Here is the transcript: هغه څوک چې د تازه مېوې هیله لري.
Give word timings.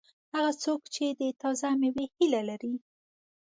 هغه 0.33 0.51
څوک 0.63 0.81
چې 0.93 1.05
د 1.19 1.21
تازه 1.41 1.69
مېوې 1.81 2.05
هیله 2.15 2.41
لري. 2.49 2.73